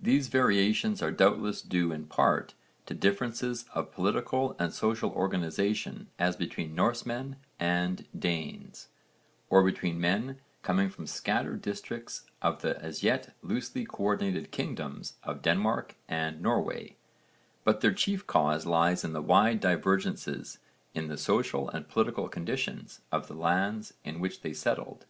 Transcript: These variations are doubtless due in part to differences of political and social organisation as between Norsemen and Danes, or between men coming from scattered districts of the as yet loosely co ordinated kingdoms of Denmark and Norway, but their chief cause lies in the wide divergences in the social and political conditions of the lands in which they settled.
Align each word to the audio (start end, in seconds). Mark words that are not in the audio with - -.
These 0.00 0.28
variations 0.28 1.02
are 1.02 1.10
doubtless 1.10 1.60
due 1.60 1.92
in 1.92 2.06
part 2.06 2.54
to 2.86 2.94
differences 2.94 3.66
of 3.74 3.92
political 3.92 4.56
and 4.58 4.72
social 4.72 5.10
organisation 5.10 6.08
as 6.18 6.36
between 6.36 6.74
Norsemen 6.74 7.36
and 7.60 8.08
Danes, 8.18 8.88
or 9.50 9.62
between 9.62 10.00
men 10.00 10.40
coming 10.62 10.88
from 10.88 11.06
scattered 11.06 11.60
districts 11.60 12.22
of 12.40 12.62
the 12.62 12.80
as 12.82 13.02
yet 13.02 13.34
loosely 13.42 13.84
co 13.84 14.04
ordinated 14.04 14.50
kingdoms 14.50 15.18
of 15.22 15.42
Denmark 15.42 15.96
and 16.08 16.40
Norway, 16.40 16.96
but 17.62 17.82
their 17.82 17.92
chief 17.92 18.26
cause 18.26 18.64
lies 18.64 19.04
in 19.04 19.12
the 19.12 19.20
wide 19.20 19.60
divergences 19.60 20.60
in 20.94 21.08
the 21.08 21.18
social 21.18 21.68
and 21.68 21.86
political 21.90 22.26
conditions 22.30 23.02
of 23.12 23.28
the 23.28 23.34
lands 23.34 23.92
in 24.02 24.18
which 24.18 24.40
they 24.40 24.54
settled. 24.54 25.04